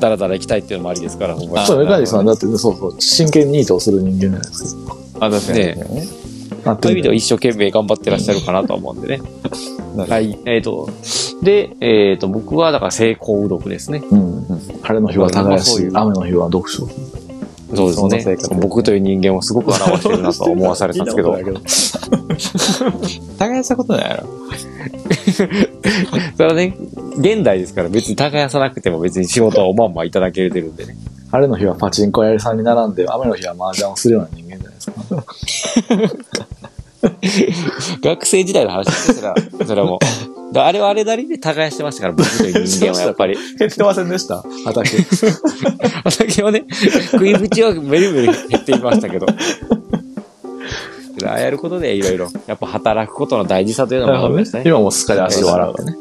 [0.00, 4.96] だらだら行きたいっていうのもありですから、ほんまにそう、メカニさんだって、そうそう、真剣に意図をする人間じゃないですか。
[5.20, 5.58] あ、確かに。
[5.58, 6.08] ね
[6.64, 9.22] そういう意味では一生懸命頑張ってらっしゃるかなとは思うんでね。
[9.96, 10.36] はい。
[10.46, 10.90] えっ、と、
[11.42, 14.02] で、えっ、と、僕はだから成功うどくですね。
[14.10, 14.44] うん。
[14.82, 16.86] 晴れの日は耕しう雨の日は読書。
[17.74, 21.32] そうそんな生活僕という人間をすごく表してるなとは思わされたんですけど。
[23.38, 24.26] 耕したことないやろ。
[26.36, 26.76] それはね、
[27.18, 30.96] 現代ですから別に耕さなくても別に仕事はおまんまいただけてるんでね。
[31.30, 34.96] 晴れの日はパチンコ屋さんに並んで、雨の日は麻雀をするような人間じゃないですか？
[38.02, 39.34] 学生時代の話ですそれは、
[39.66, 39.98] それはもう。
[40.52, 43.36] だあれはあれなりに耕してましたから、僕という人間はやっぱり。
[43.58, 44.42] 減ってませんでした？
[44.64, 44.90] 畑。
[46.04, 46.64] 畑はね、
[47.12, 49.26] 食い口はめるめる減っていましたけど。
[51.26, 54.64] ああやることでいろいろ、やっぱ働くことの大事さというのもありましたね。
[54.66, 55.94] 今もうすっかり足を洗うね。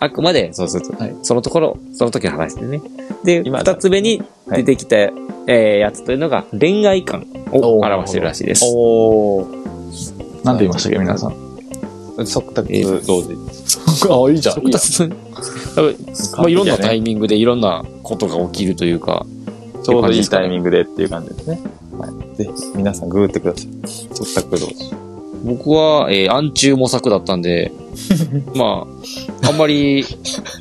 [0.00, 2.80] あくまで、そうそうそう、はいそのところ、その時の話でね。
[3.24, 8.64] で、今二つ目に出てきた、えーやつというのが恋愛観を表しているらしいです。
[8.66, 10.44] おー。
[10.44, 11.34] なんて言いましたっけ、皆さん。
[12.26, 13.36] 即卓えー同時。
[14.10, 14.66] あ、いいじゃん。
[14.66, 15.16] いいじゃん
[16.12, 19.26] つまあ、いろんなタイミングでいろんなことが起きるというか、
[19.82, 21.60] ちょうどいいタイミングでっていう感じですね。
[21.98, 22.36] はい。
[22.36, 23.68] ぜひ、皆さんググってください。
[24.14, 25.02] 即卓同時。
[25.44, 27.72] 僕は、えー暗中模索だったんで、
[28.54, 28.86] ま
[29.42, 30.04] あ、あんまり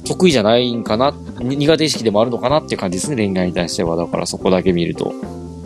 [0.05, 3.95] 得意じゃないんかな、に苦手意識でもあるのかなっていう感じですね、恋愛に対しては。
[3.95, 5.13] だからそこだけ見ると。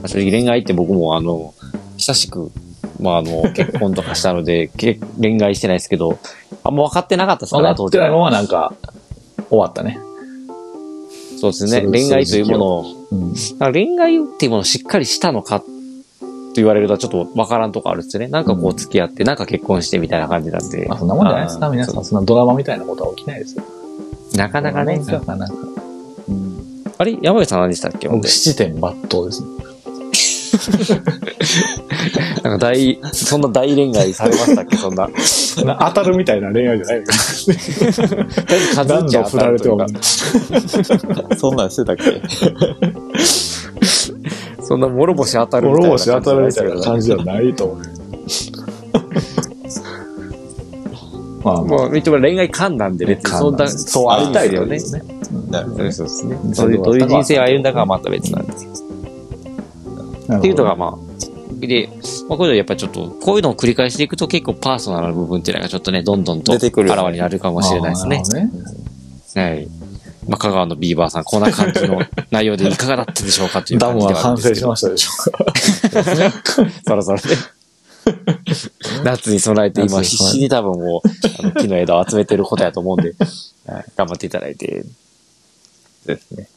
[0.05, 1.53] 正直恋愛って僕もあの、
[1.97, 2.51] 久しく、
[2.99, 6.17] まああの、結婚とかしたので、 け恋愛してないですけど、
[6.63, 8.31] あんま分かってなかったですから、当時分かってないまは。
[8.31, 8.73] まなんか、
[9.49, 9.99] 終わったね。
[11.39, 11.81] そうですね。
[11.89, 13.33] 恋愛というものを、うん。
[13.73, 15.65] 恋愛っていうものをしっかりしたのかと
[16.55, 18.27] 言われるとちょっと分からんとこあるんですよね。
[18.29, 22.05] なんかこう付き合って、なんか結婚してみたいな感じなんでまあ、、そんなもんじゃないですか、皆さん。
[22.05, 23.63] そんなドラマみたいなことは起きないですよ。
[24.37, 24.97] なかなかね。
[24.97, 25.53] なかなか。
[26.97, 28.07] あれ山口さん何でしたっけ？
[28.07, 29.47] 僕、で七点抜刀ですね。
[32.43, 34.77] なんか大、そんな大恋愛されましたっけ？
[34.77, 35.07] そんな。
[35.65, 41.35] な当たるみたいな恋愛じゃないか数何度振られてもたるというか。
[41.37, 42.21] そんなんしてたっけ？
[44.61, 47.83] そんな諸星当たるみたいな諸星当たるみたいな感感じではないと思う。
[51.43, 54.79] まあ、もう、言っても恋愛観なんで別にそんな、そうありたいよね。
[55.51, 55.91] なるほどね。
[55.91, 56.39] そうですね。
[56.53, 58.71] そういう、どういう人生を歩んだかはまた別なんですよ。
[60.33, 61.89] っていうのが、まあ、で、
[62.27, 68.23] まあ、こういうのやっぱりちょっと、こういうのを繰り返していくと結構パーソナルな部分っていうのがちょっとね、どんどんと出てくるあらわになるかもしれないですね。
[69.35, 69.67] ねはい。
[70.27, 74.65] まあ、香川のビーバーさん、こんな感じの内容でいかがだったでしょうかというダム感じでは完成し。
[74.65, 76.71] ましたでしょうか。
[76.85, 77.23] そろそろね。
[79.03, 81.09] 夏に備えて今必死に多分もう、
[81.39, 83.13] あの木の枝を集めてることやと思うんで、
[83.67, 84.83] はい頑張っていただいて。
[86.05, 86.47] ですね。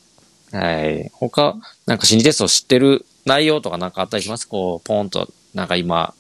[0.53, 1.11] はい。
[1.15, 4.49] 他、なんか心理テストを知ってる内容とかなんかあったりします？
[4.49, 6.15] こう、ポンと、なんか今、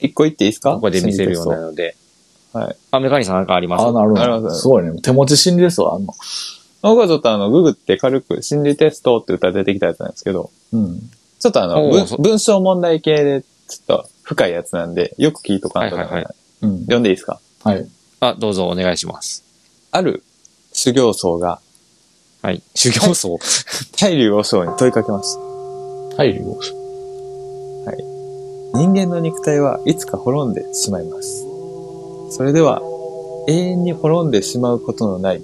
[0.00, 0.74] 一個言っていいですか？
[0.74, 1.96] ここで見せるようなので。
[2.52, 2.76] はい。
[2.90, 3.82] あ、メカニさんなんかあります？
[3.86, 4.22] あ、なるほど。
[4.22, 5.00] ありますすごいね。
[5.00, 6.14] 手持ち心理ですわ、あんの。
[6.82, 11.00] 僕はちょっとあの、ググって軽く心理テストって歌ら出てきたやつなんですけど、うん。
[11.40, 16.80] ちょっとあの、文文章問題系で、ちょっと深いやつなんで、よく聞いとかんとな、はいはいはいうん。
[16.80, 17.40] 読んでいいですか？
[17.64, 17.88] はい。
[18.20, 19.44] あ、どうぞお願いします。
[19.90, 20.22] ある
[20.72, 21.60] 修行僧が
[22.42, 22.62] はい。
[22.74, 23.38] 修行僧？
[24.00, 25.51] 大竜和尚に問いかけました。
[26.16, 26.58] はい、領
[28.74, 31.44] 人間の肉体はいつか滅んでしまいます。
[32.30, 32.80] それでは、
[33.48, 35.42] 永遠に滅んでしまうことのない、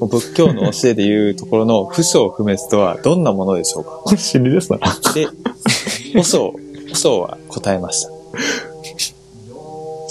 [0.00, 3.90] 仏教の教えでいうところの不生不滅とはどんなものでしょうか？
[4.04, 4.78] これ心理ですな。
[5.14, 5.26] で、
[6.14, 6.54] 和尚、
[6.90, 8.10] 和尚は答えました。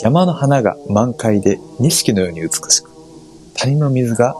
[0.01, 2.89] 山の花が満開で錦のように美しく、
[3.55, 4.35] 谷の水が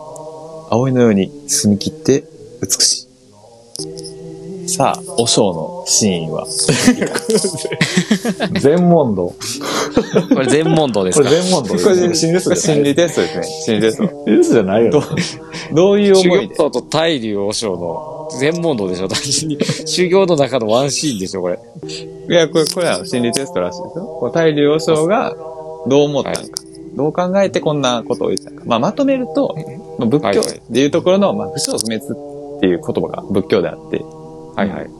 [0.70, 2.24] 葵のように澄み切って
[2.60, 4.07] 美しい。
[4.68, 6.46] さあ、和尚の真意は
[8.60, 9.34] 全問答。
[10.34, 11.28] これ全問答ですか？
[11.28, 11.84] これ全問答です。
[11.84, 13.44] これ心理です心理テストですね。
[13.64, 14.02] 心理テスト。
[14.04, 15.06] 心理テストじゃないよね。
[15.72, 16.54] どういう思いで？
[16.54, 19.08] 僧と大竜和尚の全問答でしょ？
[19.08, 19.58] 単純に。
[19.86, 21.40] 修行の中のワンシーンでしょ？
[21.40, 21.58] これ。
[22.28, 24.04] いや、これ、これは心理テストらしいですよ。
[24.20, 25.34] こう大竜和尚が
[25.86, 26.42] どう思ったのか、
[26.94, 28.64] どう考えてこんなことを言ったのか。
[28.66, 29.56] まあ、まとめると、
[29.98, 31.96] まあ、仏教でいうところの、まあ、不生不滅
[32.58, 34.04] っていう言葉が仏教であって、
[34.58, 34.90] はいはい。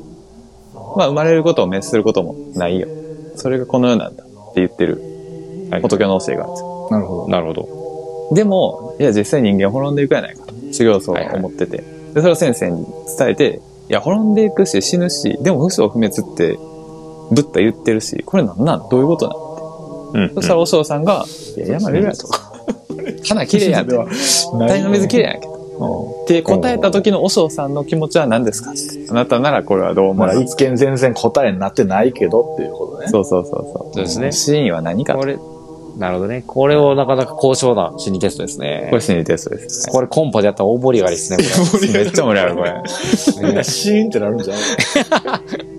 [0.96, 2.88] まあ、生まれることを滅することもないよ。
[3.36, 5.00] それがこの世なんだって言ってる
[5.70, 6.88] はい仏教の教えがあるんですよ。
[6.90, 7.28] なるほど。
[7.28, 8.34] なるほど。
[8.34, 11.78] でも、いや、実際人間滅んでいくやないかと、修行僧は思ってて。
[12.14, 12.86] で、それを先生に
[13.18, 16.58] 伝えて、いや、滅んでいくし、死ぬし、でも不生不滅って、
[17.30, 18.88] ブッダ言ってるし、これなんなん？
[18.90, 19.28] どういうこと
[20.14, 20.24] なん？
[20.28, 21.24] うんそしたら、お尚さんが、
[21.56, 22.28] いや、山見るやと。
[23.26, 23.96] 花 綺麗やんって。
[24.68, 25.47] 谷の水綺麗やんけ。
[26.36, 28.72] って答えた時のお尚さんの気持ちは何ですか？
[29.10, 33.08] あなたならこれはどう思まあ、います一見全然答えになってないけどっていうことね。
[33.08, 33.94] そうそうそうそう。
[33.94, 35.38] そうですね真意は何かとこれ、
[35.96, 36.44] なるほどね。
[36.46, 38.96] これをなかなか高尚な心理テストですねこ。
[38.96, 39.88] れ心理テストです。
[39.90, 41.38] これコンパでやったら大盛り上がりですね、
[41.72, 42.72] こ めっちゃ盛り上がる、これ。
[43.48, 44.62] みんなシーンってなるんじゃない？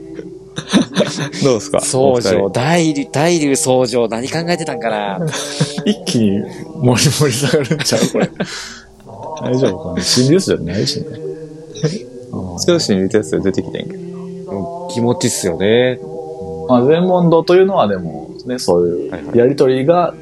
[1.43, 1.79] どうですか？
[1.81, 5.19] 総称、お二大竜、大竜総称、何考えてたんかな
[5.85, 6.41] 一気に
[6.81, 8.01] 盛り盛り下がるんちゃう？
[8.12, 8.29] これ。
[9.41, 11.06] 大丈夫かな心理テストじゃないしね。
[11.73, 14.89] 人ちょっと心理テストで出てきてんけど。
[14.91, 15.99] 気持ちっすよね。
[16.67, 20.13] まあ、全問答というのはでも、ね、そういうやりとりが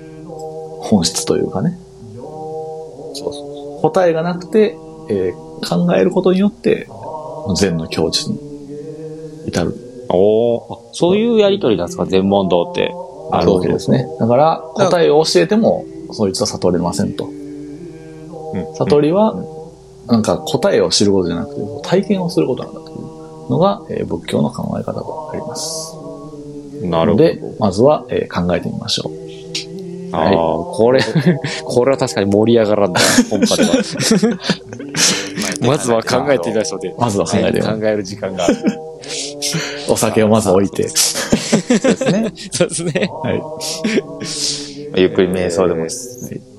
[0.80, 1.78] 本質というかね。
[2.16, 4.78] そうそう答えがなくて、
[5.10, 6.88] えー考えることによって、
[7.56, 8.40] 善の境地に
[9.48, 9.74] 至る。
[10.10, 12.94] おおそういうやりとりなんですか、全問答って。
[13.32, 14.08] あるわけですね。
[14.20, 17.30] だから、答えを教えても、そいつは悟れませんと。
[18.76, 19.36] 悟りは、
[20.08, 25.96] なんか答えを知ることじゃなくて、体験をすることなんだというのが、えー仏教の考え方とあります。
[26.84, 27.24] なるほど。
[27.24, 29.18] で、まずは、えー考えてみましょう。
[30.14, 31.02] ああ、これ、
[31.66, 33.70] これは確かに盛り上がらんな、本場では。
[35.62, 36.96] まずは考えてみましょうで。
[36.98, 38.56] まずは考えてみましょう考える時間がある。
[39.90, 40.88] お酒をまず置いて。
[40.88, 40.96] そ
[41.76, 42.34] うですね。
[42.52, 43.10] そうですね。
[43.24, 43.42] はい。
[45.02, 45.86] ゆっくり瞑想でも。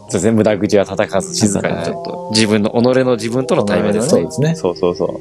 [0.08, 4.30] そう全部無駄口は叩かず静かにちょっと、自分の、己の自分との対面ですねそうで。
[4.30, 4.54] すね。
[4.54, 5.20] そうそうそう。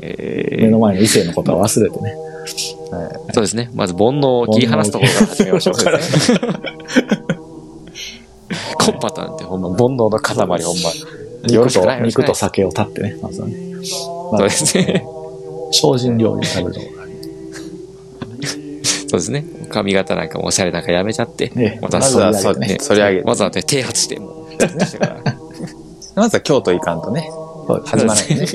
[0.00, 2.14] えー目の前の異性のことは忘れてね。
[3.32, 3.70] そうですね。
[3.74, 5.74] まず煩悩を切り離すところから始めましょう。
[8.78, 10.90] コンパタンってほんま、煩悩の塊ほんま。
[11.52, 13.56] よろ肉と酒を立ってね、まずはね。
[13.84, 15.04] そうですね。
[15.70, 16.97] 精進料理を食べるところ。
[19.08, 19.44] そうですね。
[19.70, 21.50] 髪型なんかもおしゃれなんかやめちゃって。
[21.54, 23.26] ねまたまずはそうねね、反り上げて。
[23.26, 24.52] わざわざ啓発して、もう。
[24.84, 25.22] してから
[26.14, 27.30] まずは京都行かんとね、
[27.86, 28.46] 始まらないね。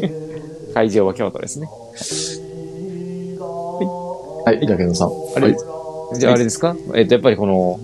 [0.74, 1.68] 会場は京都ですね。
[4.46, 5.10] はい、じゃあ、けどさん。
[5.36, 5.48] あれ？
[5.48, 6.76] はい、じゃああれですか？
[6.96, 7.80] えっと、やっぱりこの、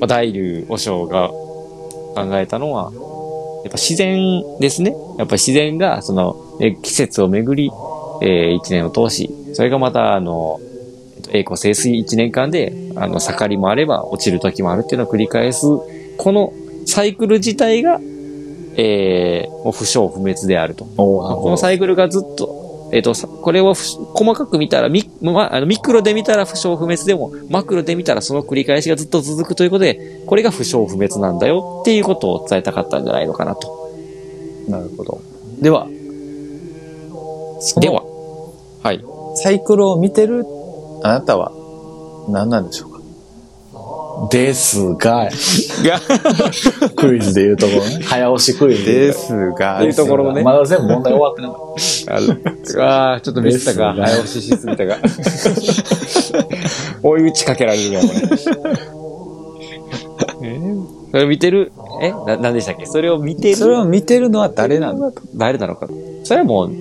[0.00, 2.92] まあ大竜和尚が考えたのは、
[3.64, 4.94] やっぱ自然ですね。
[5.18, 7.72] やっぱ自然が、その、え季節をめぐり、
[8.22, 10.75] えー一年を通し、それがまた、あの、えっと
[11.30, 15.66] 栄光盛衰一年間で、あの、盛りもあれば落ちる時もあるっていうのを繰り返す、
[16.16, 16.52] この
[16.86, 18.00] サイクル自体が、
[18.76, 20.84] えー、もう不詳不滅であると。
[20.84, 33.90] このサイクルがずっと、えっ、と、さこれを細かく見たら、ミま、あのミクロで見たら不詳不滅でも、マクロで見たらその繰り返しがずっと続くということで、これが不詳不滅なんだよっていうことを伝えたかったんじゃないのかなと。
[34.68, 35.20] なるほど。
[35.60, 35.88] では、
[37.80, 38.04] では、
[38.82, 39.04] はい。
[39.34, 40.44] サイクルを見てる
[41.06, 41.52] あなたは
[42.28, 42.96] 何なんでしょうか？
[44.32, 45.28] ですが、
[45.84, 46.00] が、
[46.96, 48.00] クイズで言うところね。
[48.02, 49.12] 早押しクイズで。
[49.12, 51.58] すがいうところのねまだ全部問題終わってなかっ
[52.82, 53.92] ああ、ちょっとミスったか。
[53.94, 54.96] 早押ししすぎたか。
[57.04, 58.14] 追い打ちかけられるやん、こ
[60.42, 60.48] れ。
[60.48, 60.58] え？
[60.58, 61.70] ーそれを見てる、
[62.02, 62.10] え？
[62.10, 62.86] な、なんでしたっけ？
[62.86, 63.56] それを見てる？
[63.56, 65.12] それを見てるのは誰なの？
[65.36, 65.86] 誰なのか。
[66.24, 66.72] それはもう、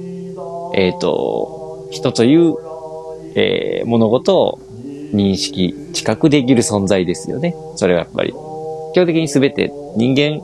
[0.74, 2.56] えっ、と、人という、
[3.36, 4.60] えー物事を
[5.14, 7.56] 認識、知覚できる存在ですよね。
[7.76, 8.34] それはやっぱり。
[8.94, 10.42] 基本的に全て人間、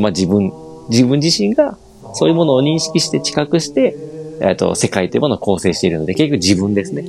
[0.00, 0.52] まあ、自分、
[0.88, 1.76] 自分自身が
[2.14, 3.96] そういうものを認識して知覚して、
[4.40, 7.02] えっ、と、世界というものを構成しているので、結局自分ですね。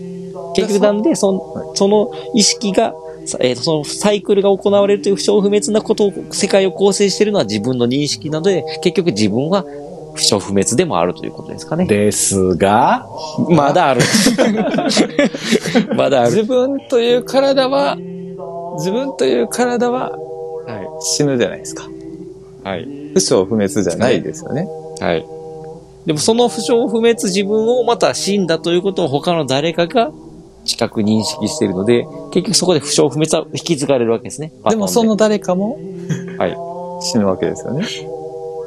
[0.55, 2.93] 結局なんで、その、その意識が、
[3.39, 9.65] えーとそのサイクルが行われるという不詳不滅なことを、世界を構成しているのは自分の認識なので、結局自分は
[10.19, 11.85] 不詳不滅でもあるということですかね。
[11.85, 11.93] た。
[11.93, 13.07] ですが、
[13.49, 14.01] まだある。
[15.95, 16.31] まだある。
[16.31, 17.95] 自分という体は、
[18.77, 21.85] 自分という体はは死ぬじゃないですか。
[21.85, 22.67] い。
[22.67, 22.83] はい。
[22.83, 24.67] 不詳不滅じゃないですよね。
[24.99, 25.25] はい。
[26.05, 30.11] でもその不詳不滅自分をまた死んだということを他の誰かが
[30.65, 34.51] 知覚認識しているので、結局そこで不詳不滅は引き継がれるわけですね。
[34.69, 35.79] でもその誰かも
[36.37, 36.57] はい。
[37.01, 37.85] 死ぬわけですよね。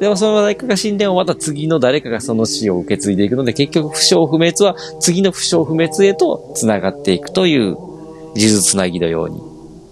[0.03, 9.41] でもその誰かが死んでもまた次の誰かがその死を受け継いでいくので、結局不詳不滅は次の不詳不滅へと繋がっていくという、呪術つなぎのように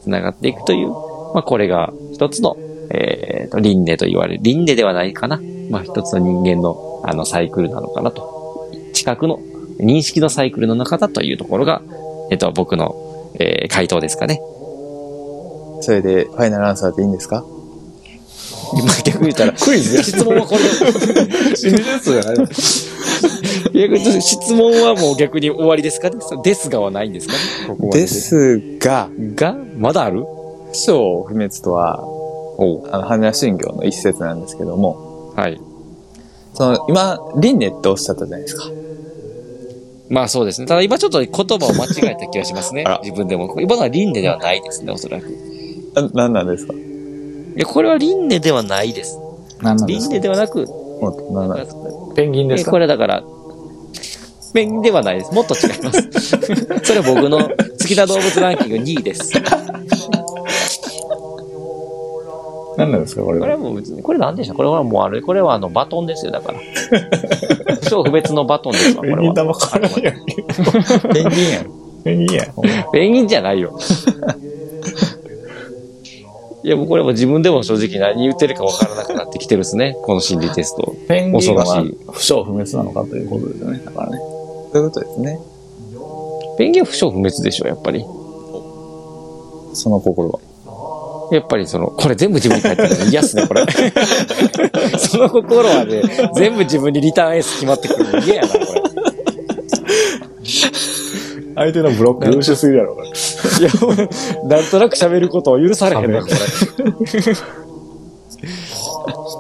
[0.04, 2.58] 繋がっていくという、まあこれが一つの、
[2.89, 4.41] えーと、輪廻と言われる。
[4.43, 5.39] 輪廻ではないかな。
[5.69, 8.69] まあ一つの人間のあのサイクルなのかなと。
[8.91, 9.39] 知覚の、
[9.80, 11.82] 認識のサイクルの中だというところが、
[12.32, 14.41] えっ、と、僕の、えー回答ですかね。
[15.80, 17.45] それで、ファイナルアンサーでいいんですか？
[19.05, 20.60] 逆に言ったら、クイズ質問はこれ。
[21.55, 22.47] 真実じゃないの
[23.73, 30.23] 逆に質問はもう逆に終わりですかねですがはないんですかねここまでですが、が、まだある？
[30.23, 35.60] 不詳不滅とは、おあの、般若心経の一節なんですけども、はい。
[36.53, 38.65] その、今、輪廻っておっしゃったじゃないですか。
[40.10, 40.67] まあそうですね。
[40.67, 42.99] ただ今ちょっと言葉を間違えた気がしますねあら。
[43.01, 43.55] 自分でも。
[43.62, 45.29] 今のは輪廻ではないですね、おそらく。
[45.31, 45.36] い
[45.95, 46.73] あ何なんですか？
[47.59, 49.17] や、これは輪廻ではないです。
[49.61, 50.15] 輪何なんですか？
[50.15, 50.67] 廻ではなく、
[51.31, 52.69] なんペンギンですか？
[52.69, 53.23] えこれだから、
[54.53, 55.33] ペンギンではないです。
[55.33, 56.01] もっと違います。
[56.83, 57.55] それは僕の好
[57.87, 59.31] きな動物ランキング2位です。
[62.77, 63.41] 何なんですかこれは？
[63.41, 66.59] これはもう別に、これなんでしょうこれはもうあれ、これはあのバトンですよ、だから。
[67.81, 69.17] 不詳不滅のバトンですわ、これは。
[69.17, 70.35] ペンギン玉からんやんけ。
[71.13, 71.65] ペンギンやん。
[72.03, 72.91] ペンギンやん。
[72.91, 73.77] ペンギンじゃないよ。
[76.63, 79.97] いや、もうこれも自分でも正直何言ってるか分からなくなってきてるですね。
[80.04, 80.95] この心理テスト。
[81.08, 83.82] ペンギンは恐ろしい不詳不滅なのかということですよね。
[83.84, 84.17] だからね。
[84.71, 85.39] そういうことですね。
[86.58, 88.06] ペンギンは不詳不滅でしょ、やっぱり。
[89.74, 90.39] その心は。
[91.32, 93.65] やっぱりその、これ全部自分に返ってるの嫌っすね、これ。
[95.00, 96.02] その心はね、
[96.36, 98.82] 全部自分にリターンエース決まってくるの嫌やな、これ。
[101.56, 103.10] 相手のブロック優秀すぎるやろ、これ。
[103.60, 103.69] いや、
[104.47, 106.34] なんとなく喋ることを許されへんな、これ。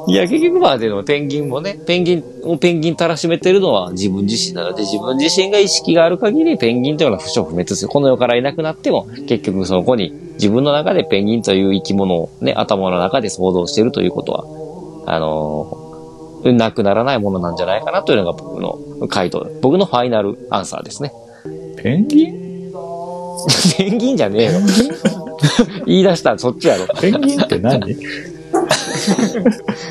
[0.07, 7.89] いや、結局まあでもペンギンもね、ペンギンをペンギンたらしめてるのは自分自身なので、自分自身が意識がある限り、ペンギンというのは不詳不滅ですよ。
[7.89, 14.43] この世からいなくなっても、結局そこに自分の中でペンギンという生き物をね、頭の中で想像しているということは、
[15.13, 15.91] あのー
[16.43, 19.47] なくならないものなんじゃないかなというのが僕の回答。
[19.61, 21.13] 僕のファイナルアンサーですね。
[21.77, 22.50] ペンギン？
[23.77, 24.51] ペンギンじゃねえよ。
[25.85, 26.87] 言い出したらそっちやろ。
[26.99, 27.95] ペンギンって何？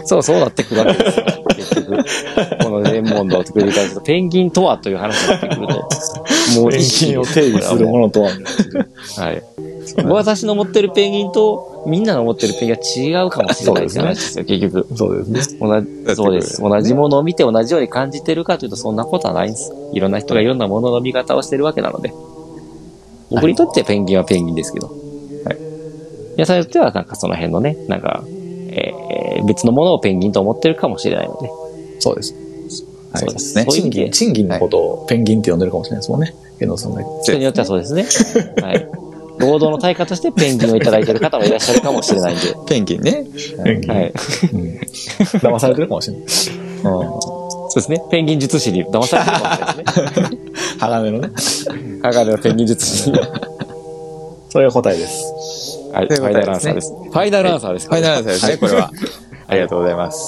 [0.05, 1.26] そう、そうなってくるわけですよ。
[1.57, 2.05] 結局。
[2.62, 5.74] このレンモンドを繰り返すと、ペンギンとはという話になってくると、
[6.61, 8.30] もうペンギンを定義するものとは。
[8.30, 9.42] はい。
[10.05, 14.86] 私の持ってるペンギンと、みんなの持ってるペンギンは違うかもしれないって話ですよ、結局。
[14.96, 15.59] そうですね。
[15.61, 16.61] 同じ、そうです。
[16.61, 19.72] 同じものを見て同じように感じてるかというと、そんなことはないんです。
[19.92, 22.12] いろんな人がいろんなものの見方をしてるわけなので。
[23.30, 24.88] 僕にとってペンギンはペンギンですけど。
[24.88, 24.92] は
[25.52, 25.56] い。
[26.32, 28.24] 皆さんにとっては、なんかその辺のね、なんか、
[28.70, 31.50] えー、別のものをペンギンと思ってるかもしれないので。
[32.00, 32.34] そうです。
[33.12, 33.20] はい。
[33.20, 36.34] そうですね賃金、賃金のことをペンギンって呼んでるかもしれないですもんね。
[36.60, 37.02] 遠藤さんが。
[37.22, 38.06] 人によってはそうですね。
[38.62, 38.86] はい。
[39.38, 42.54] 労働の対価としてペンギンをいただいてる方もいらっしゃるかもしれないんで。
[42.66, 43.24] ペンギンね。
[43.64, 44.12] ペンギンはい。
[44.12, 46.26] 騙されてるかもしれない。
[46.82, 48.02] そうですね。
[48.10, 50.38] ペンギン術師に騙されてるかもしれないですね。
[50.80, 51.30] 鋼のね。
[52.02, 53.18] 鋼のペンギン術師に。
[54.48, 55.90] それが答えです。
[55.92, 56.06] はい。
[56.06, 56.92] ファイナルアンサーです。
[56.92, 57.88] ファイナルアンサーです。
[57.88, 58.90] ファイナルアンサーですね、これは。
[59.46, 60.20] ありがとうございます。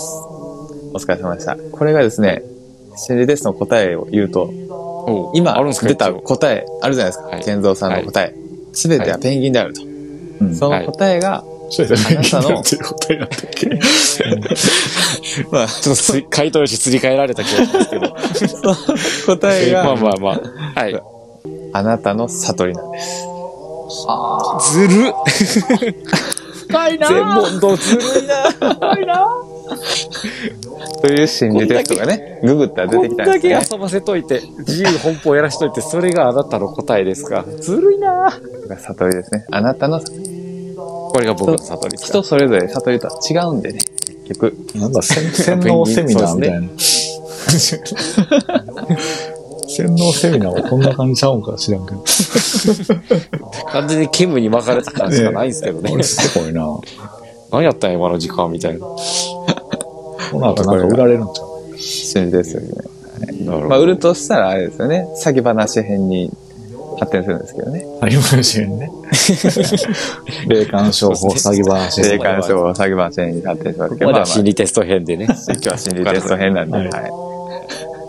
[0.92, 1.57] お疲れ様でした。
[1.57, 2.42] これがですね、
[2.96, 4.50] 心理テストの答えを言うと、
[5.34, 7.28] 今出た答えあるじゃないですか。
[7.28, 8.34] はい健三さんの答え。
[8.72, 9.82] すべてはペンギンであると。
[9.82, 12.62] うんその答えが、それでペンギンあなたの
[15.51, 18.14] まあ、ちょっとす回答用紙すり替えられた気がしますけど。
[19.37, 20.31] 答 えまあが、まあま
[20.77, 20.81] あ。
[20.81, 21.03] はい。
[21.73, 23.27] あなたの悟りなんです。
[24.73, 25.14] ずる
[26.68, 29.25] 深いな全問答ずるいな
[31.01, 33.77] という心理テストがね、ググったら出こんだけてきたんですね。
[33.77, 37.45] 遊ばせといて、自由奔放やらしといて、それがあなたの答えですか。
[37.61, 38.31] ずるいな
[38.79, 39.47] 悟りですね。
[39.51, 40.32] あなたの悟り
[41.13, 43.81] これが僕の悟り人それぞれ悟りとは違うんでね、
[44.27, 44.57] 結局。
[44.75, 46.69] なんか洗洗脳セミナーみたいな。
[49.69, 52.05] 洗脳セミナーはこんな感じちゃうんか知らんけど。
[53.73, 55.97] 完全に煙に巻かれた感じしかないんですけどね こ。
[55.97, 56.67] れすごいな。
[57.51, 58.81] 何やったんや、今の時間みたいな。
[58.81, 58.97] こ
[60.33, 61.43] の後なんか売られるんちゃ
[61.75, 61.79] う？
[61.79, 63.47] 心理テストですね。
[63.47, 65.07] なるまあ、売るとしたらあれですよね。
[65.23, 66.31] 詐欺話編に
[66.99, 67.84] 発展するんですけどね。
[68.01, 68.90] 詐欺話にね。
[70.49, 72.03] 霊感商法詐欺話。
[72.03, 75.26] 霊感商法詐欺話編に発展しますけど、まだまあまあ、心理テスト編でね。
[75.26, 76.93] 今日は心理テスト編なんで、ははいい。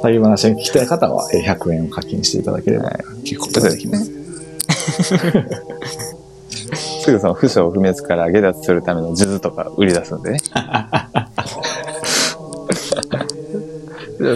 [0.03, 2.91] 詐欺話に聞きたい方はえー100円を課金していただければ
[3.23, 4.11] 聞くことができます。
[7.03, 10.38] すぐその不詳不滅から下脱するための数珠とか売り出すんでね。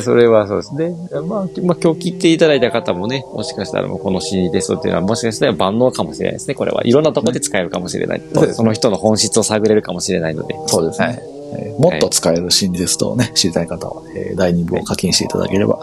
[0.01, 0.95] それはそうですね。
[1.11, 6.55] まあ、まあ、今日聞いていただいた方もね、もしかしたらもうこの心理テストっていうのはもしかしたら万能かもしれないですね。
[6.55, 8.19] これはいろんなところで使えるかもしれない。
[8.19, 10.55] ねその人の本質を探れるかもしれないので。
[10.67, 11.07] そうですね。
[11.07, 11.19] はい
[11.59, 15.79] えーもっと使える心理テストをね、知りたい方は、えー第2部を課金していただければ、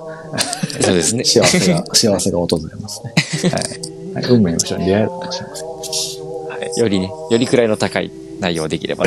[0.81, 1.25] そうですね。
[1.25, 3.15] 幸せが、幸せが訪れますね。
[3.51, 4.15] はい。
[4.15, 5.75] はい、運命の人に出会えるかもしれません。
[6.77, 9.05] よりね、より位の高い内容できれば、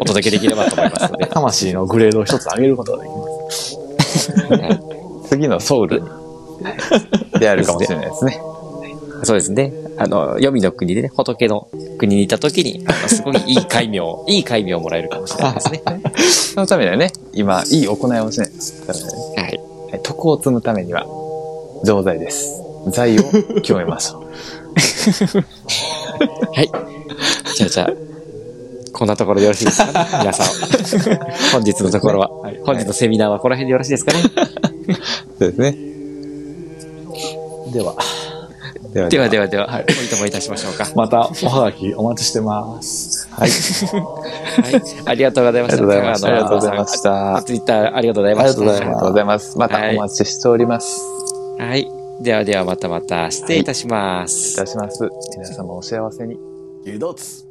[0.00, 1.26] お届けできればと思いますので。
[1.32, 3.37] 魂のグレードを一つ上げることができます。
[5.28, 6.14] 次のソウルに、は
[7.34, 8.40] い、出会えるかもしれないですね。
[9.24, 9.72] そうですね。
[9.96, 11.68] あの、黄泉の国でね、仏の
[11.98, 13.98] 国にいたときに、あのすごいいい戒名、
[14.28, 15.82] いい戒名をもらえるかもしれないですね。
[16.54, 18.54] そのためにはね、今、いい行いをしないと
[18.86, 19.12] ダメだね。
[19.36, 19.60] はい。
[19.90, 21.06] はい徳を積むためには、
[21.84, 22.62] 錠剤です。
[22.88, 23.22] 財を
[23.62, 24.24] 極めましょう。
[26.54, 26.70] はい。
[27.56, 28.07] じゃあじゃあ、
[28.98, 30.06] こんなところでよろしいですかね？
[30.20, 30.46] 皆さん。
[31.52, 32.30] 本日のところは、
[32.64, 34.22] 本日のセミナーはこの辺でよろしいですかね？
[35.38, 35.76] そうですね。
[37.72, 37.94] では、
[38.94, 40.86] ではではではでは、はい、おいともいたしましょうか。
[40.96, 43.28] またおはがきお待ちしてます。
[43.30, 43.50] はい。
[43.50, 44.82] はい。
[45.04, 45.82] ありがとうございました。
[45.82, 46.28] ありがとうございました。
[46.28, 47.42] ありがとうございましした。
[47.44, 48.60] ツイッターありがとうございました。
[48.60, 49.58] ありがとうございます。
[49.58, 51.02] またお待ちしております。
[51.58, 51.86] はい。
[52.20, 54.54] ではではまたまた失礼いたします。
[54.54, 55.08] いたします。
[55.36, 56.36] 皆様お幸せに。
[56.84, 57.47] ゆどつ。